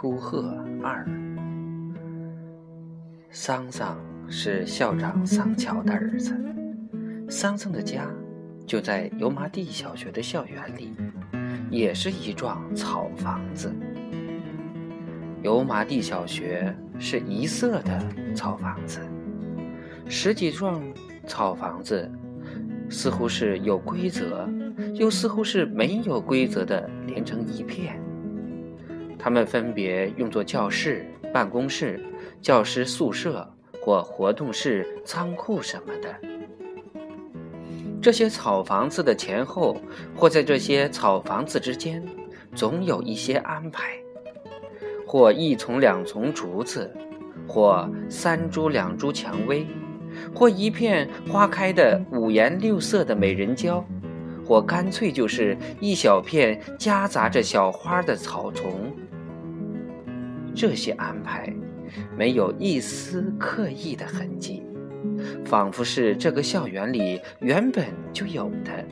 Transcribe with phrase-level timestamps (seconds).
[0.00, 1.06] 秃鹤二。
[3.28, 6.34] 桑桑是校长桑乔的儿子，
[7.28, 8.10] 桑桑的家
[8.66, 10.96] 就在油麻地小学的校园里，
[11.68, 13.70] 也是一幢草房子。
[15.42, 18.02] 油麻地小学是一色的
[18.34, 19.00] 草房子，
[20.08, 20.82] 十几幢
[21.26, 22.10] 草房子
[22.88, 24.48] 似乎是有规则，
[24.94, 28.00] 又似乎是没有规则的连成一片。
[29.22, 32.00] 它们分别用作教室、办公室、
[32.40, 33.46] 教师宿舍
[33.80, 36.14] 或活动室、仓库什么的。
[38.02, 39.76] 这些草房子的前后，
[40.16, 42.02] 或在这些草房子之间，
[42.54, 43.92] 总有一些安排。
[45.06, 46.90] 或一丛两丛竹子，
[47.46, 49.66] 或三株两株蔷薇，
[50.34, 53.84] 或一片花开的五颜六色的美人蕉，
[54.46, 58.96] 或干脆就是一小片夹杂着小花的草丛。
[60.54, 61.52] 这些安排
[62.16, 64.62] 没有一丝刻意的痕迹，
[65.44, 68.84] 仿佛是这个校园里原本就有的，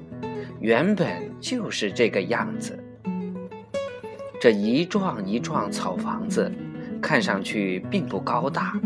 [0.61, 1.09] 原本
[1.41, 2.79] 就是这个样子。
[4.41, 6.51] 这一幢一幢草房子，
[7.03, 8.81] 看上去并不高大，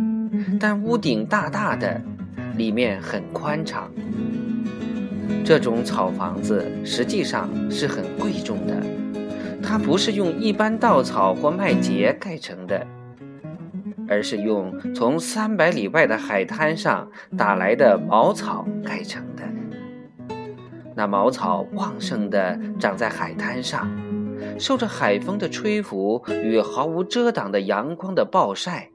[0.58, 2.00] 但屋顶大大的，
[2.56, 3.90] 里面很宽敞。
[5.44, 8.74] 这种草房子实际上是很贵重的，
[9.72, 12.86] 它不是用一般稻草或麦秸盖成的，
[14.06, 19.42] 而是用从三百里外的海滩上打来的茅草盖成的。
[20.94, 23.90] 那茅草旺盛地长在海滩上。
[24.58, 28.90] 受着海风的吹拂与毫无遮挡的阳光的暴晒，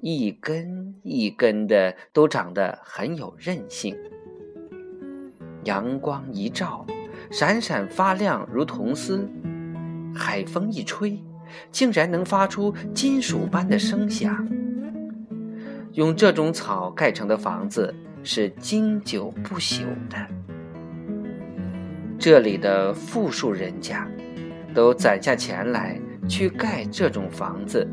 [0.00, 3.96] 一根一根的都长得很有韧性。
[5.62, 6.84] 阳光一照，
[7.30, 9.28] 闪闪发亮如铜丝；
[10.14, 11.22] 海风一吹，
[11.70, 14.48] 竟然能发出金属般的声响。
[15.92, 20.16] 用这种草盖成的房子是经久不朽的。
[22.18, 24.08] 这里的富庶人家。
[24.74, 25.96] 都攒下钱来
[26.28, 27.88] 去盖这种房子。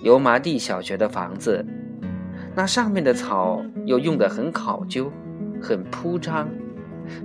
[0.00, 1.66] 油麻地小学的房子，
[2.54, 5.10] 那上面的草又用得很考究，
[5.60, 6.48] 很铺张，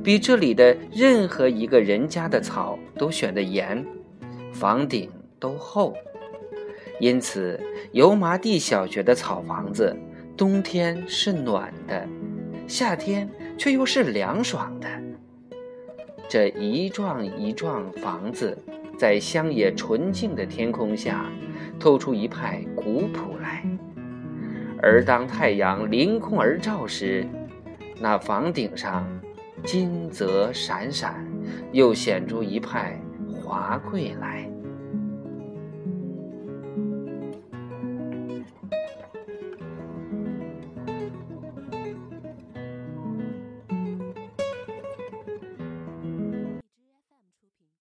[0.04, 3.86] 比这里的任何一个人家的草都选得严，
[4.52, 5.10] 房顶
[5.40, 5.94] 都厚。
[7.00, 7.60] 因此，
[7.94, 9.96] 油麻地小学的草房子，
[10.36, 12.08] 冬天是暖的，
[12.68, 14.88] 夏天却又是凉爽的。
[16.28, 18.58] 这一幢一幢房子，
[18.98, 21.26] 在乡野纯净的天空下，
[21.80, 23.66] 透出一派古朴来；
[24.82, 27.26] 而当太阳凌空而照时，
[28.00, 29.08] 那房顶上
[29.66, 31.26] 金泽闪闪，
[31.72, 34.50] 又显出一派华贵来。